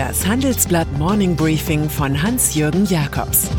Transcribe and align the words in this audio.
Das 0.00 0.26
Handelsblatt 0.26 0.90
Morning 0.96 1.36
Briefing 1.36 1.90
von 1.90 2.22
Hans-Jürgen 2.22 2.86
Jakobs 2.86 3.50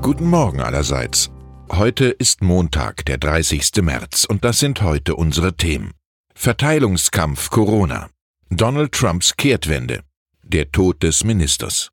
Guten 0.00 0.28
Morgen 0.28 0.60
allerseits. 0.60 1.30
Heute 1.70 2.06
ist 2.06 2.42
Montag, 2.42 3.04
der 3.04 3.18
30. 3.18 3.70
März, 3.82 4.24
und 4.24 4.42
das 4.44 4.58
sind 4.58 4.82
heute 4.82 5.14
unsere 5.14 5.56
Themen. 5.56 5.92
Verteilungskampf 6.34 7.50
Corona. 7.50 8.10
Donald 8.50 8.90
Trumps 8.90 9.36
Kehrtwende. 9.36 10.00
Der 10.42 10.72
Tod 10.72 11.04
des 11.04 11.22
Ministers. 11.22 11.92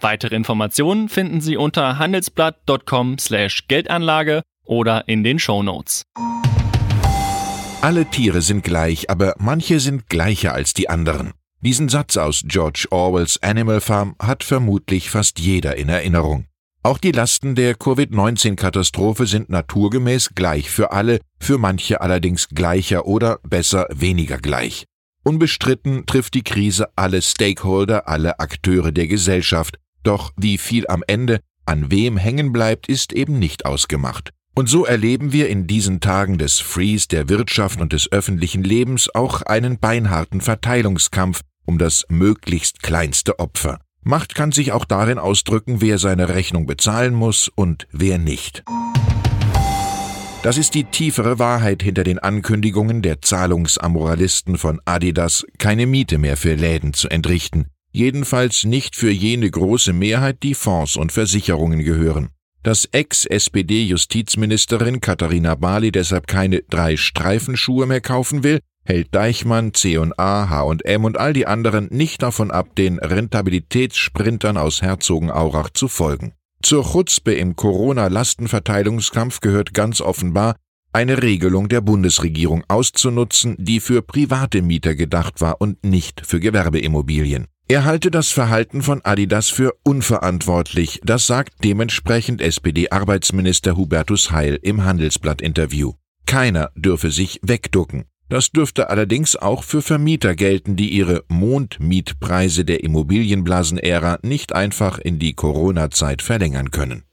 Weitere 0.00 0.36
Informationen 0.36 1.08
finden 1.08 1.40
Sie 1.40 1.56
unter 1.56 1.98
handelsblatt.com/geldanlage 1.98 4.42
oder 4.64 5.08
in 5.08 5.24
den 5.24 5.38
Show 5.38 5.62
Notes. 5.62 6.02
Alle 7.80 8.04
Tiere 8.06 8.42
sind 8.42 8.64
gleich, 8.64 9.08
aber 9.10 9.34
manche 9.38 9.78
sind 9.80 10.08
gleicher 10.08 10.52
als 10.52 10.74
die 10.74 10.90
anderen. 10.90 11.32
Diesen 11.60 11.88
Satz 11.88 12.16
aus 12.16 12.42
George 12.44 12.86
Orwells 12.90 13.42
Animal 13.42 13.80
Farm 13.80 14.14
hat 14.20 14.44
vermutlich 14.44 15.10
fast 15.10 15.40
jeder 15.40 15.76
in 15.76 15.88
Erinnerung. 15.88 16.46
Auch 16.84 16.98
die 16.98 17.12
Lasten 17.12 17.56
der 17.56 17.74
Covid-19-Katastrophe 17.74 19.26
sind 19.26 19.50
naturgemäß 19.50 20.30
gleich 20.36 20.70
für 20.70 20.92
alle, 20.92 21.18
für 21.40 21.58
manche 21.58 22.00
allerdings 22.00 22.48
gleicher 22.48 23.06
oder 23.06 23.40
besser 23.42 23.88
weniger 23.92 24.38
gleich. 24.38 24.84
Unbestritten 25.24 26.06
trifft 26.06 26.34
die 26.34 26.44
Krise 26.44 26.88
alle 26.96 27.20
Stakeholder, 27.20 28.08
alle 28.08 28.38
Akteure 28.38 28.92
der 28.92 29.08
Gesellschaft, 29.08 29.78
doch 30.02 30.32
wie 30.36 30.58
viel 30.58 30.86
am 30.88 31.02
Ende 31.06 31.40
an 31.66 31.90
wem 31.90 32.16
hängen 32.16 32.52
bleibt, 32.52 32.88
ist 32.88 33.12
eben 33.12 33.38
nicht 33.38 33.66
ausgemacht. 33.66 34.30
Und 34.54 34.68
so 34.68 34.84
erleben 34.84 35.32
wir 35.32 35.48
in 35.48 35.66
diesen 35.66 36.00
Tagen 36.00 36.38
des 36.38 36.58
Freeze 36.58 37.08
der 37.08 37.28
Wirtschaft 37.28 37.80
und 37.80 37.92
des 37.92 38.10
öffentlichen 38.10 38.64
Lebens 38.64 39.14
auch 39.14 39.42
einen 39.42 39.78
beinharten 39.78 40.40
Verteilungskampf 40.40 41.42
um 41.64 41.78
das 41.78 42.06
möglichst 42.08 42.82
kleinste 42.82 43.38
Opfer. 43.38 43.78
Macht 44.02 44.34
kann 44.34 44.52
sich 44.52 44.72
auch 44.72 44.86
darin 44.86 45.18
ausdrücken, 45.18 45.82
wer 45.82 45.98
seine 45.98 46.30
Rechnung 46.30 46.66
bezahlen 46.66 47.12
muss 47.14 47.50
und 47.54 47.86
wer 47.92 48.18
nicht. 48.18 48.64
Das 50.42 50.56
ist 50.56 50.74
die 50.74 50.84
tiefere 50.84 51.38
Wahrheit 51.38 51.82
hinter 51.82 52.04
den 52.04 52.18
Ankündigungen 52.18 53.02
der 53.02 53.20
Zahlungsamoralisten 53.20 54.56
von 54.56 54.80
Adidas, 54.86 55.44
keine 55.58 55.86
Miete 55.86 56.16
mehr 56.16 56.36
für 56.36 56.54
Läden 56.54 56.94
zu 56.94 57.08
entrichten, 57.08 57.66
jedenfalls 57.92 58.64
nicht 58.64 58.96
für 58.96 59.10
jene 59.10 59.50
große 59.50 59.92
Mehrheit, 59.92 60.42
die 60.42 60.54
Fonds 60.54 60.96
und 60.96 61.12
Versicherungen 61.12 61.84
gehören. 61.84 62.30
Dass 62.62 62.86
Ex-SPD-Justizministerin 62.86 65.00
Katharina 65.00 65.54
Barley 65.54 65.92
deshalb 65.92 66.26
keine 66.26 66.62
drei 66.68 66.96
Streifenschuhe 66.96 67.86
mehr 67.86 68.00
kaufen 68.00 68.42
will, 68.42 68.60
hält 68.84 69.14
Deichmann, 69.14 69.74
C&A, 69.74 70.50
H&M 70.50 71.04
und 71.04 71.18
all 71.18 71.32
die 71.32 71.46
anderen 71.46 71.88
nicht 71.90 72.22
davon 72.22 72.50
ab, 72.50 72.74
den 72.74 72.98
Rentabilitätssprintern 72.98 74.56
aus 74.56 74.82
Herzogenaurach 74.82 75.70
zu 75.70 75.88
folgen. 75.88 76.32
Zur 76.62 76.84
Chutzpe 76.84 77.34
im 77.34 77.54
Corona-Lastenverteilungskampf 77.54 79.40
gehört 79.40 79.74
ganz 79.74 80.00
offenbar, 80.00 80.56
eine 80.92 81.22
Regelung 81.22 81.68
der 81.68 81.82
Bundesregierung 81.82 82.64
auszunutzen, 82.66 83.54
die 83.58 83.78
für 83.78 84.02
private 84.02 84.62
Mieter 84.62 84.94
gedacht 84.94 85.40
war 85.40 85.60
und 85.60 85.84
nicht 85.84 86.26
für 86.26 86.40
Gewerbeimmobilien. 86.40 87.46
Er 87.70 87.84
halte 87.84 88.10
das 88.10 88.30
Verhalten 88.30 88.80
von 88.80 89.04
Adidas 89.04 89.50
für 89.50 89.74
unverantwortlich, 89.82 91.02
das 91.04 91.26
sagt 91.26 91.62
dementsprechend 91.64 92.40
SPD-Arbeitsminister 92.40 93.76
Hubertus 93.76 94.30
Heil 94.30 94.58
im 94.62 94.84
Handelsblatt-Interview. 94.84 95.92
Keiner 96.24 96.70
dürfe 96.76 97.10
sich 97.10 97.40
wegducken. 97.42 98.06
Das 98.30 98.52
dürfte 98.52 98.88
allerdings 98.88 99.36
auch 99.36 99.64
für 99.64 99.82
Vermieter 99.82 100.34
gelten, 100.34 100.76
die 100.76 100.88
ihre 100.88 101.24
Mondmietpreise 101.28 102.64
der 102.64 102.82
Immobilienblasenära 102.84 104.18
nicht 104.22 104.54
einfach 104.54 104.98
in 104.98 105.18
die 105.18 105.34
Corona-Zeit 105.34 106.22
verlängern 106.22 106.70
können. 106.70 107.04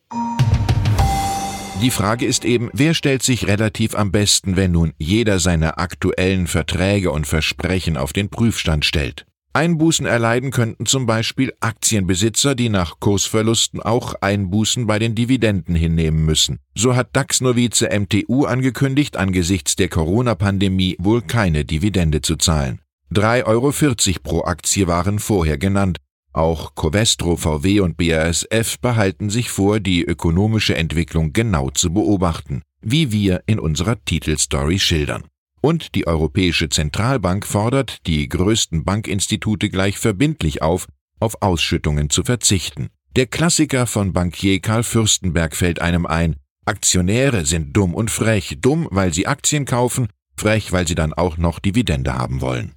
Die 1.82 1.92
Frage 1.92 2.26
ist 2.26 2.46
eben, 2.46 2.70
wer 2.72 2.94
stellt 2.94 3.24
sich 3.24 3.48
relativ 3.48 3.94
am 3.94 4.14
besten, 4.14 4.56
wenn 4.56 4.72
nun 4.72 4.94
jeder 4.98 5.40
seine 5.40 5.78
aktuellen 5.78 6.48
Verträge 6.48 7.12
und 7.12 7.28
Versprechen 7.28 7.98
auf 7.98 8.14
den 8.14 8.30
Prüfstand 8.30 8.86
stellt? 8.86 9.26
Einbußen 9.56 10.06
erleiden 10.06 10.52
könnten 10.52 10.86
zum 10.86 11.06
Beispiel 11.06 11.54
Aktienbesitzer, 11.62 12.56
die 12.56 12.68
nach 12.68 13.00
Kursverlusten 13.00 13.82
auch 13.82 14.14
Einbußen 14.20 14.86
bei 14.86 15.00
den 15.00 15.16
Dividenden 15.16 15.76
hinnehmen 15.76 16.26
müssen. 16.26 16.60
So 16.76 16.98
hat 16.98 17.16
DAX-Novize 17.16 17.88
MTU 17.98 18.44
angekündigt, 18.44 19.16
angesichts 19.16 19.78
der 19.78 19.88
Corona-Pandemie 19.88 20.98
wohl 21.00 21.22
keine 21.22 21.64
Dividende 21.64 22.22
zu 22.22 22.36
zahlen. 22.36 22.82
3,40 23.14 23.46
Euro 23.46 23.72
pro 24.24 24.44
Aktie 24.44 24.88
waren 24.88 25.20
vorher 25.20 25.58
genannt. 25.58 26.00
Auch 26.34 26.76
Covestro, 26.76 27.38
VW 27.38 27.80
und 27.80 27.96
BASF 27.96 28.78
behalten 28.82 29.30
sich 29.30 29.52
vor, 29.52 29.80
die 29.80 30.04
ökonomische 30.04 30.76
Entwicklung 30.76 31.32
genau 31.32 31.70
zu 31.70 31.94
beobachten, 31.94 32.62
wie 32.82 33.14
wir 33.14 33.42
in 33.46 33.60
unserer 33.60 34.04
Titelstory 34.04 34.80
schildern. 34.80 35.24
Und 35.66 35.96
die 35.96 36.06
Europäische 36.06 36.70
Zentralbank 36.70 37.44
fordert 37.44 38.06
die 38.06 38.30
größten 38.30 38.84
Bankinstitute 38.84 39.72
gleich 39.72 39.98
verbindlich 39.98 40.62
auf, 40.62 40.86
auf 41.20 41.42
Ausschüttungen 41.42 42.12
zu 42.12 42.24
verzichten. 42.24 42.90
Der 43.16 43.26
Klassiker 43.26 43.88
von 43.88 44.14
Bankier 44.14 44.62
Karl 44.62 44.84
Fürstenberg 44.84 45.56
fällt 45.56 45.82
einem 45.82 46.06
ein. 46.06 46.36
Aktionäre 46.66 47.48
sind 47.48 47.76
dumm 47.76 47.96
und 47.96 48.12
frech, 48.12 48.60
dumm, 48.62 48.88
weil 48.92 49.12
sie 49.12 49.26
Aktien 49.26 49.66
kaufen, 49.66 50.10
frech, 50.38 50.72
weil 50.72 50.88
sie 50.88 50.94
dann 50.94 51.14
auch 51.14 51.38
noch 51.38 51.58
Dividende 51.58 52.14
haben 52.14 52.42
wollen. 52.42 52.76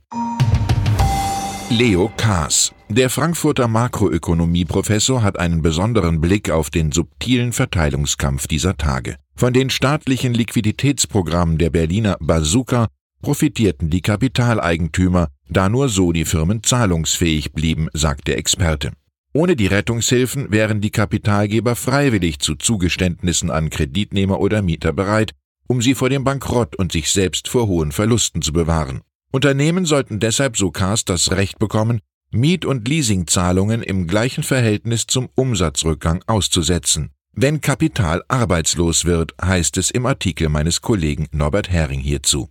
Leo 1.71 2.11
Kaas. 2.17 2.73
Der 2.89 3.11
Frankfurter 3.11 3.69
Makroökonomieprofessor 3.69 5.23
hat 5.23 5.39
einen 5.39 5.61
besonderen 5.61 6.19
Blick 6.19 6.49
auf 6.49 6.71
den 6.71 6.93
subtilen 6.93 7.53
Verteilungskampf 7.53 8.47
dieser 8.47 8.79
Tage. 8.79 9.17
Von 9.37 9.53
den 9.53 9.69
staatlichen 9.69 10.33
Liquiditätsprogrammen 10.33 11.59
der 11.59 11.69
Berliner 11.69 12.17
Bazooka 12.21 12.89
profitierten 13.21 13.91
die 13.91 14.01
Kapitaleigentümer, 14.01 15.29
da 15.51 15.69
nur 15.69 15.91
so 15.91 16.12
die 16.12 16.25
Firmen 16.25 16.62
zahlungsfähig 16.62 17.53
blieben, 17.53 17.89
sagt 17.93 18.29
der 18.29 18.39
Experte. 18.39 18.93
Ohne 19.35 19.55
die 19.55 19.67
Rettungshilfen 19.67 20.50
wären 20.50 20.81
die 20.81 20.91
Kapitalgeber 20.91 21.77
freiwillig 21.77 22.39
zu 22.39 22.55
Zugeständnissen 22.55 23.50
an 23.50 23.69
Kreditnehmer 23.69 24.41
oder 24.41 24.62
Mieter 24.62 24.95
bereit, 24.95 25.33
um 25.67 25.83
sie 25.83 25.95
vor 25.95 26.09
dem 26.09 26.25
Bankrott 26.25 26.77
und 26.77 26.93
sich 26.93 27.11
selbst 27.11 27.47
vor 27.47 27.67
hohen 27.67 27.93
Verlusten 27.93 28.41
zu 28.41 28.55
bewahren. 28.55 29.03
Unternehmen 29.31 29.84
sollten 29.84 30.21
deshalb 30.21 30.56
so 30.56 30.71
Cast 30.71 31.11
das 31.11 31.31
Recht 31.33 31.59
bekommen, 31.59 32.00
Miet- 32.31 32.65
und 32.65 32.89
Leasingzahlungen 32.89 33.83
im 33.83 34.06
gleichen 34.06 34.43
Verhältnis 34.43 35.06
zum 35.06 35.28
Umsatzrückgang 35.34 36.22
auszusetzen. 36.27 37.11
Wenn 37.33 37.61
Kapital 37.61 38.22
arbeitslos 38.28 39.05
wird, 39.05 39.35
heißt 39.43 39.76
es 39.76 39.91
im 39.91 40.06
Artikel 40.06 40.49
meines 40.49 40.81
Kollegen 40.81 41.29
Norbert 41.31 41.70
Hering 41.70 42.00
hierzu. 42.00 42.49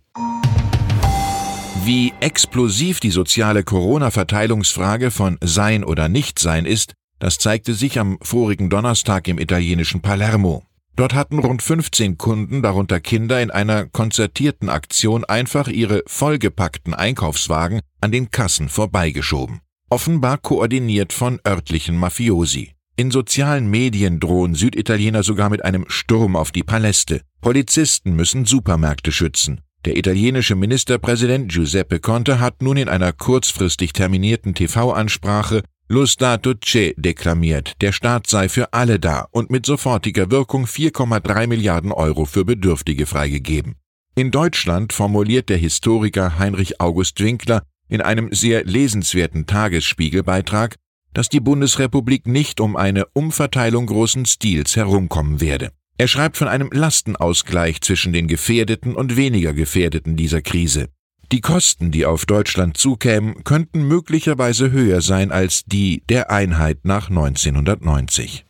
Wie 1.84 2.12
explosiv 2.20 3.00
die 3.00 3.10
soziale 3.10 3.64
Corona-Verteilungsfrage 3.64 5.10
von 5.10 5.38
Sein 5.42 5.84
oder 5.84 6.08
Nichtsein 6.08 6.64
ist, 6.64 6.94
das 7.18 7.38
zeigte 7.38 7.74
sich 7.74 7.98
am 7.98 8.18
vorigen 8.22 8.70
Donnerstag 8.70 9.26
im 9.26 9.38
italienischen 9.38 10.00
Palermo. 10.00 10.67
Dort 10.98 11.14
hatten 11.14 11.38
rund 11.38 11.62
15 11.62 12.18
Kunden, 12.18 12.60
darunter 12.60 12.98
Kinder, 12.98 13.40
in 13.40 13.52
einer 13.52 13.86
konzertierten 13.86 14.68
Aktion 14.68 15.24
einfach 15.24 15.68
ihre 15.68 16.02
vollgepackten 16.08 16.92
Einkaufswagen 16.92 17.82
an 18.00 18.10
den 18.10 18.32
Kassen 18.32 18.68
vorbeigeschoben. 18.68 19.60
Offenbar 19.90 20.38
koordiniert 20.38 21.12
von 21.12 21.38
örtlichen 21.46 21.96
Mafiosi. 21.96 22.72
In 22.96 23.12
sozialen 23.12 23.70
Medien 23.70 24.18
drohen 24.18 24.56
Süditaliener 24.56 25.22
sogar 25.22 25.50
mit 25.50 25.64
einem 25.64 25.84
Sturm 25.86 26.34
auf 26.34 26.50
die 26.50 26.64
Paläste. 26.64 27.20
Polizisten 27.40 28.16
müssen 28.16 28.44
Supermärkte 28.44 29.12
schützen. 29.12 29.60
Der 29.84 29.96
italienische 29.96 30.56
Ministerpräsident 30.56 31.52
Giuseppe 31.52 32.00
Conte 32.00 32.40
hat 32.40 32.60
nun 32.60 32.76
in 32.76 32.88
einer 32.88 33.12
kurzfristig 33.12 33.92
terminierten 33.92 34.52
TV-Ansprache 34.52 35.62
Lo 35.90 36.04
Stato 36.04 36.52
c'è 36.52 36.92
deklamiert, 36.98 37.80
der 37.80 37.92
Staat 37.92 38.26
sei 38.26 38.50
für 38.50 38.74
alle 38.74 39.00
da 39.00 39.26
und 39.30 39.48
mit 39.48 39.64
sofortiger 39.64 40.30
Wirkung 40.30 40.66
4,3 40.66 41.46
Milliarden 41.46 41.92
Euro 41.92 42.26
für 42.26 42.44
Bedürftige 42.44 43.06
freigegeben. 43.06 43.76
In 44.14 44.30
Deutschland 44.30 44.92
formuliert 44.92 45.48
der 45.48 45.56
Historiker 45.56 46.38
Heinrich 46.38 46.78
August 46.78 47.20
Winkler 47.20 47.62
in 47.88 48.02
einem 48.02 48.28
sehr 48.34 48.64
lesenswerten 48.64 49.46
Tagesspiegelbeitrag, 49.46 50.76
dass 51.14 51.30
die 51.30 51.40
Bundesrepublik 51.40 52.26
nicht 52.26 52.60
um 52.60 52.76
eine 52.76 53.06
Umverteilung 53.14 53.86
großen 53.86 54.26
Stils 54.26 54.76
herumkommen 54.76 55.40
werde. 55.40 55.70
Er 55.96 56.06
schreibt 56.06 56.36
von 56.36 56.48
einem 56.48 56.68
Lastenausgleich 56.70 57.80
zwischen 57.80 58.12
den 58.12 58.28
Gefährdeten 58.28 58.94
und 58.94 59.16
weniger 59.16 59.54
Gefährdeten 59.54 60.16
dieser 60.16 60.42
Krise. 60.42 60.90
Die 61.30 61.42
Kosten, 61.42 61.90
die 61.90 62.06
auf 62.06 62.24
Deutschland 62.24 62.78
zukämen, 62.78 63.44
könnten 63.44 63.86
möglicherweise 63.86 64.70
höher 64.70 65.02
sein 65.02 65.30
als 65.30 65.64
die 65.66 66.02
der 66.08 66.30
Einheit 66.30 66.78
nach 66.84 67.10
1990. 67.10 68.46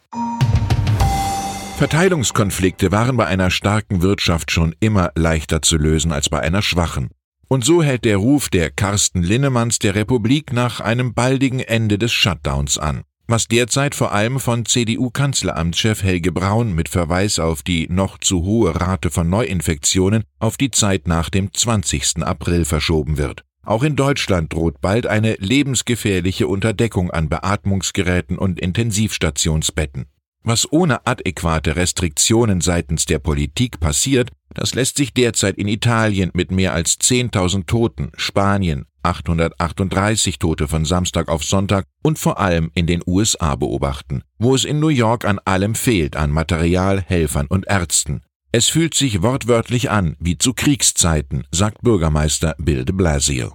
Verteilungskonflikte 1.76 2.92
waren 2.92 3.16
bei 3.16 3.26
einer 3.26 3.50
starken 3.50 4.00
Wirtschaft 4.00 4.52
schon 4.52 4.76
immer 4.78 5.10
leichter 5.16 5.60
zu 5.60 5.76
lösen 5.76 6.12
als 6.12 6.28
bei 6.28 6.38
einer 6.38 6.62
schwachen. 6.62 7.10
Und 7.48 7.64
so 7.64 7.82
hält 7.82 8.04
der 8.04 8.18
Ruf 8.18 8.48
der 8.48 8.70
Carsten 8.70 9.24
Linnemanns 9.24 9.80
der 9.80 9.96
Republik 9.96 10.52
nach 10.52 10.80
einem 10.80 11.14
baldigen 11.14 11.60
Ende 11.60 11.98
des 11.98 12.12
Shutdowns 12.12 12.78
an, 12.78 13.02
was 13.28 13.46
derzeit 13.46 13.94
vor 13.94 14.12
allem 14.12 14.40
von 14.40 14.64
CDU-Kanzleramtschef 14.64 16.02
Helge 16.02 16.32
Braun 16.32 16.74
mit 16.74 16.88
Verweis 16.88 17.38
auf 17.38 17.62
die 17.62 17.86
noch 17.90 18.16
zu 18.18 18.42
hohe 18.42 18.80
Rate 18.80 19.10
von 19.10 19.28
Neuinfektionen 19.28 20.24
auf 20.38 20.56
die 20.56 20.70
Zeit 20.70 21.06
nach 21.06 21.28
dem 21.28 21.52
20. 21.52 22.22
April 22.22 22.64
verschoben 22.64 23.18
wird. 23.18 23.44
Auch 23.66 23.82
in 23.82 23.96
Deutschland 23.96 24.54
droht 24.54 24.80
bald 24.80 25.06
eine 25.06 25.34
lebensgefährliche 25.40 26.48
Unterdeckung 26.48 27.10
an 27.10 27.28
Beatmungsgeräten 27.28 28.38
und 28.38 28.58
Intensivstationsbetten. 28.58 30.06
Was 30.42 30.72
ohne 30.72 31.06
adäquate 31.06 31.76
Restriktionen 31.76 32.62
seitens 32.62 33.04
der 33.04 33.18
Politik 33.18 33.78
passiert, 33.78 34.30
das 34.58 34.74
lässt 34.74 34.96
sich 34.96 35.14
derzeit 35.14 35.56
in 35.56 35.68
Italien 35.68 36.30
mit 36.34 36.50
mehr 36.50 36.72
als 36.72 36.98
10.000 36.98 37.66
Toten, 37.66 38.10
Spanien 38.16 38.86
838 39.02 40.38
Tote 40.38 40.68
von 40.68 40.84
Samstag 40.84 41.28
auf 41.28 41.44
Sonntag 41.44 41.86
und 42.02 42.18
vor 42.18 42.40
allem 42.40 42.70
in 42.74 42.86
den 42.86 43.02
USA 43.06 43.54
beobachten, 43.54 44.22
wo 44.38 44.54
es 44.54 44.64
in 44.64 44.80
New 44.80 44.88
York 44.88 45.24
an 45.24 45.38
allem 45.44 45.74
fehlt, 45.74 46.16
an 46.16 46.30
Material, 46.30 47.00
Helfern 47.00 47.46
und 47.46 47.66
Ärzten. 47.68 48.22
Es 48.50 48.68
fühlt 48.68 48.94
sich 48.94 49.22
wortwörtlich 49.22 49.90
an 49.90 50.16
wie 50.18 50.38
zu 50.38 50.52
Kriegszeiten, 50.54 51.44
sagt 51.52 51.82
Bürgermeister 51.82 52.56
Bill 52.58 52.84
de 52.84 52.94
Blasio. 52.94 53.54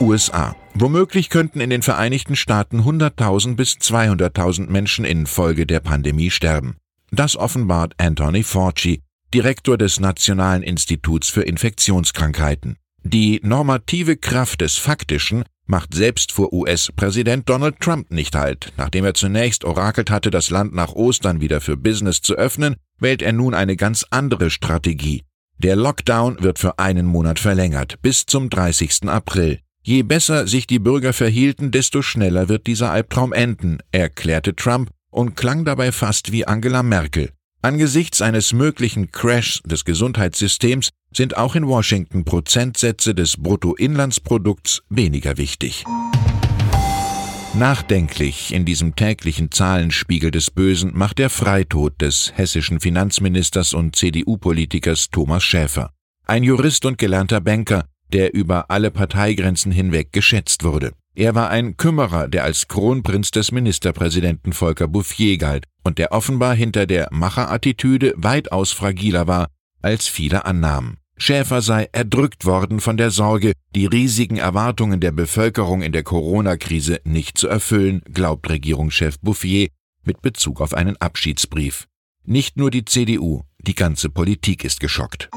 USA. 0.00 0.56
Womöglich 0.74 1.28
könnten 1.28 1.60
in 1.60 1.68
den 1.68 1.82
Vereinigten 1.82 2.36
Staaten 2.36 2.80
100.000 2.80 3.54
bis 3.54 3.74
200.000 3.74 4.70
Menschen 4.70 5.04
infolge 5.04 5.66
der 5.66 5.80
Pandemie 5.80 6.30
sterben. 6.30 6.76
Das 7.10 7.36
offenbart 7.36 7.94
Anthony 7.98 8.44
Fauci, 8.44 9.02
Direktor 9.32 9.78
des 9.78 10.00
Nationalen 10.00 10.62
Instituts 10.62 11.28
für 11.28 11.42
Infektionskrankheiten. 11.42 12.76
Die 13.02 13.40
normative 13.42 14.16
Kraft 14.16 14.60
des 14.60 14.76
Faktischen 14.76 15.44
macht 15.66 15.94
selbst 15.94 16.32
vor 16.32 16.52
US-Präsident 16.52 17.48
Donald 17.48 17.78
Trump 17.80 18.10
nicht 18.10 18.34
halt. 18.34 18.72
Nachdem 18.76 19.04
er 19.04 19.14
zunächst 19.14 19.64
orakelt 19.64 20.10
hatte, 20.10 20.30
das 20.30 20.50
Land 20.50 20.74
nach 20.74 20.92
Ostern 20.92 21.40
wieder 21.40 21.60
für 21.60 21.76
Business 21.76 22.20
zu 22.20 22.34
öffnen, 22.34 22.74
wählt 22.98 23.22
er 23.22 23.32
nun 23.32 23.54
eine 23.54 23.76
ganz 23.76 24.04
andere 24.10 24.50
Strategie. 24.50 25.22
Der 25.58 25.76
Lockdown 25.76 26.42
wird 26.42 26.58
für 26.58 26.78
einen 26.78 27.06
Monat 27.06 27.38
verlängert, 27.38 28.02
bis 28.02 28.26
zum 28.26 28.50
30. 28.50 29.08
April. 29.08 29.60
Je 29.82 30.02
besser 30.02 30.46
sich 30.46 30.66
die 30.66 30.78
Bürger 30.78 31.12
verhielten, 31.12 31.70
desto 31.70 32.02
schneller 32.02 32.48
wird 32.48 32.66
dieser 32.66 32.90
Albtraum 32.90 33.32
enden, 33.32 33.78
erklärte 33.92 34.56
Trump 34.56 34.90
und 35.10 35.36
klang 35.36 35.64
dabei 35.64 35.92
fast 35.92 36.32
wie 36.32 36.46
Angela 36.46 36.82
Merkel. 36.82 37.30
Angesichts 37.62 38.22
eines 38.22 38.54
möglichen 38.54 39.10
Crashs 39.10 39.60
des 39.66 39.84
Gesundheitssystems 39.84 40.88
sind 41.12 41.36
auch 41.36 41.54
in 41.54 41.66
Washington 41.66 42.24
Prozentsätze 42.24 43.14
des 43.14 43.36
Bruttoinlandsprodukts 43.36 44.82
weniger 44.88 45.36
wichtig. 45.36 45.84
Nachdenklich 47.52 48.54
in 48.54 48.64
diesem 48.64 48.96
täglichen 48.96 49.50
Zahlenspiegel 49.50 50.30
des 50.30 50.50
Bösen 50.50 50.96
macht 50.96 51.18
der 51.18 51.28
Freitod 51.28 52.00
des 52.00 52.32
hessischen 52.34 52.80
Finanzministers 52.80 53.74
und 53.74 53.94
CDU-Politikers 53.94 55.10
Thomas 55.10 55.42
Schäfer. 55.42 55.90
Ein 56.26 56.44
Jurist 56.44 56.86
und 56.86 56.96
gelernter 56.96 57.42
Banker, 57.42 57.84
der 58.10 58.32
über 58.32 58.70
alle 58.70 58.90
Parteigrenzen 58.90 59.70
hinweg 59.70 60.12
geschätzt 60.12 60.64
wurde. 60.64 60.92
Er 61.14 61.34
war 61.34 61.50
ein 61.50 61.76
Kümmerer, 61.76 62.28
der 62.28 62.44
als 62.44 62.68
Kronprinz 62.68 63.30
des 63.30 63.50
Ministerpräsidenten 63.50 64.52
Volker 64.52 64.86
Bouffier 64.86 65.38
galt 65.38 65.64
und 65.82 65.98
der 65.98 66.12
offenbar 66.12 66.54
hinter 66.54 66.86
der 66.86 67.08
Macherattitüde 67.10 68.14
weitaus 68.16 68.72
fragiler 68.72 69.26
war, 69.26 69.48
als 69.82 70.06
viele 70.06 70.44
annahmen. 70.44 70.98
Schäfer 71.16 71.60
sei 71.60 71.88
erdrückt 71.92 72.46
worden 72.46 72.80
von 72.80 72.96
der 72.96 73.10
Sorge, 73.10 73.52
die 73.74 73.84
riesigen 73.84 74.38
Erwartungen 74.38 75.00
der 75.00 75.12
Bevölkerung 75.12 75.82
in 75.82 75.92
der 75.92 76.02
Corona-Krise 76.02 77.00
nicht 77.04 77.36
zu 77.36 77.48
erfüllen, 77.48 78.00
glaubt 78.10 78.48
Regierungschef 78.48 79.18
Bouffier 79.20 79.68
mit 80.02 80.22
Bezug 80.22 80.62
auf 80.62 80.72
einen 80.72 80.96
Abschiedsbrief. 80.96 81.86
Nicht 82.24 82.56
nur 82.56 82.70
die 82.70 82.84
CDU, 82.84 83.42
die 83.58 83.74
ganze 83.74 84.08
Politik 84.08 84.64
ist 84.64 84.80
geschockt. 84.80 85.28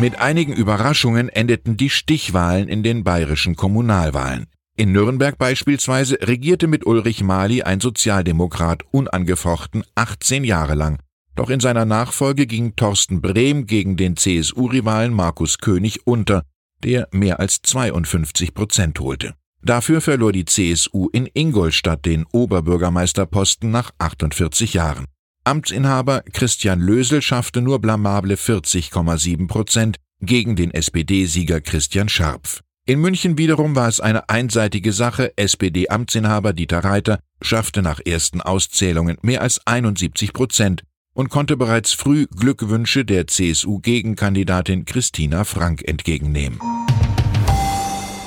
Mit 0.00 0.18
einigen 0.18 0.54
Überraschungen 0.54 1.28
endeten 1.28 1.76
die 1.76 1.90
Stichwahlen 1.90 2.68
in 2.68 2.82
den 2.82 3.04
bayerischen 3.04 3.54
Kommunalwahlen. 3.54 4.46
In 4.74 4.92
Nürnberg 4.92 5.36
beispielsweise 5.36 6.16
regierte 6.22 6.68
mit 6.68 6.86
Ulrich 6.86 7.22
Mali 7.22 7.60
ein 7.60 7.80
Sozialdemokrat 7.80 8.82
unangefochten 8.92 9.84
18 9.96 10.44
Jahre 10.44 10.74
lang. 10.74 11.00
Doch 11.34 11.50
in 11.50 11.60
seiner 11.60 11.84
Nachfolge 11.84 12.46
ging 12.46 12.76
Thorsten 12.76 13.20
Brehm 13.20 13.66
gegen 13.66 13.98
den 13.98 14.16
CSU-Rivalen 14.16 15.12
Markus 15.12 15.58
König 15.58 16.06
unter, 16.06 16.44
der 16.82 17.06
mehr 17.12 17.38
als 17.38 17.60
52 17.60 18.54
Prozent 18.54 19.00
holte. 19.00 19.34
Dafür 19.62 20.00
verlor 20.00 20.32
die 20.32 20.46
CSU 20.46 21.10
in 21.12 21.28
Ingolstadt 21.34 22.06
den 22.06 22.24
Oberbürgermeisterposten 22.32 23.70
nach 23.70 23.90
48 23.98 24.72
Jahren. 24.72 25.04
Amtsinhaber 25.44 26.22
Christian 26.32 26.80
Lösel 26.80 27.22
schaffte 27.22 27.62
nur 27.62 27.80
blamable 27.80 28.34
40,7 28.34 29.48
Prozent 29.48 29.96
gegen 30.20 30.54
den 30.54 30.70
SPD-Sieger 30.70 31.62
Christian 31.62 32.08
Scharpf. 32.10 32.60
In 32.86 33.00
München 33.00 33.38
wiederum 33.38 33.74
war 33.74 33.88
es 33.88 34.00
eine 34.00 34.28
einseitige 34.28 34.92
Sache. 34.92 35.32
SPD-Amtsinhaber 35.36 36.52
Dieter 36.52 36.84
Reiter 36.84 37.20
schaffte 37.40 37.80
nach 37.80 38.00
ersten 38.04 38.40
Auszählungen 38.40 39.16
mehr 39.22 39.40
als 39.40 39.66
71 39.66 40.32
Prozent 40.32 40.82
und 41.14 41.30
konnte 41.30 41.56
bereits 41.56 41.92
früh 41.92 42.26
Glückwünsche 42.26 43.04
der 43.04 43.26
CSU-Gegenkandidatin 43.26 44.84
Christina 44.84 45.44
Frank 45.44 45.82
entgegennehmen. 45.86 46.60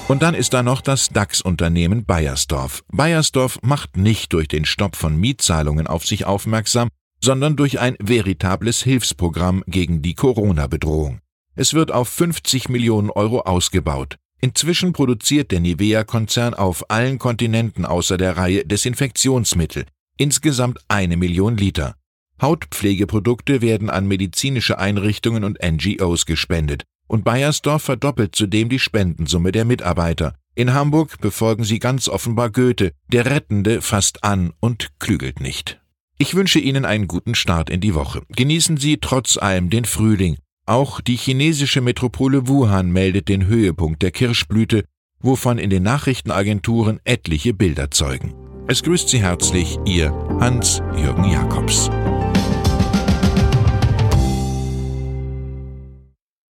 Und 0.08 0.22
dann 0.22 0.34
ist 0.34 0.54
da 0.54 0.64
noch 0.64 0.82
das 0.82 1.10
DAX-Unternehmen 1.10 2.06
Bayersdorf. 2.06 2.84
Bayersdorf 2.92 3.60
macht 3.62 3.98
nicht 3.98 4.34
durch 4.34 4.48
den 4.48 4.66
Stopp 4.66 4.96
von 4.96 5.16
Mietzahlungen 5.16 5.88
auf 5.88 6.06
sich 6.06 6.26
aufmerksam, 6.26 6.90
sondern 7.24 7.56
durch 7.56 7.80
ein 7.80 7.96
veritables 8.02 8.84
Hilfsprogramm 8.84 9.64
gegen 9.66 10.02
die 10.02 10.14
Corona-Bedrohung. 10.14 11.22
Es 11.56 11.74
wird 11.74 11.90
auf 11.90 12.10
50 12.10 12.68
Millionen 12.68 13.10
Euro 13.10 13.42
ausgebaut. 13.42 14.18
Inzwischen 14.42 14.92
produziert 14.92 15.52
der 15.52 15.62
Nivea-Konzern 15.62 16.54
auf 16.54 16.90
allen 16.92 17.20
Kontinenten 17.20 17.86
außer 17.86 18.18
der 18.18 18.36
Reihe 18.36 18.66
Desinfektionsmittel, 18.66 19.86
insgesamt 20.18 20.80
eine 20.90 21.16
Million 21.16 21.56
Liter. 21.56 21.96
Hautpflegeprodukte 22.42 23.62
werden 23.62 23.90
an 23.90 24.06
medizinische 24.06 24.78
Einrichtungen 24.78 25.46
und 25.46 25.60
NGOs 25.64 26.26
gespendet, 26.26 26.84
und 27.08 27.24
Bayersdorf 27.24 27.84
verdoppelt 27.84 28.36
zudem 28.36 28.68
die 28.68 28.80
Spendensumme 28.80 29.54
der 29.54 29.64
Mitarbeiter. 29.64 30.36
In 30.56 30.74
Hamburg 30.74 31.22
befolgen 31.22 31.64
sie 31.64 31.80
ganz 31.80 32.10
offenbar 32.10 32.50
Goethe, 32.50 32.92
der 33.08 33.28
Rettende 33.28 33.82
fasst 33.82 34.26
an 34.26 34.52
und 34.60 34.90
klügelt 35.00 35.40
nicht. 35.40 35.83
Ich 36.18 36.36
wünsche 36.36 36.60
Ihnen 36.60 36.86
einen 36.86 37.08
guten 37.08 37.36
Start 37.36 37.70
in 37.70 37.82
die 37.82 37.96
Woche. 37.96 38.22
Genießen 38.30 38.78
Sie 38.78 38.98
trotz 38.98 39.38
allem 39.38 39.70
den 39.70 39.86
Frühling. 39.86 40.38
Auch 40.66 41.02
die 41.02 41.18
chinesische 41.18 41.82
Metropole 41.82 42.48
Wuhan 42.48 42.92
meldet 42.92 43.28
den 43.28 43.48
Höhepunkt 43.48 44.02
der 44.02 44.12
Kirschblüte, 44.12 44.86
wovon 45.20 45.58
in 45.58 45.70
den 45.70 45.84
Nachrichtenagenturen 45.84 47.00
etliche 47.04 47.54
Bilder 47.54 47.92
zeugen. 47.92 48.34
Es 48.68 48.84
grüßt 48.84 49.10
Sie 49.10 49.22
herzlich 49.22 49.78
Ihr 49.86 50.12
Hans-Jürgen 50.40 51.30
Jakobs. 51.30 51.90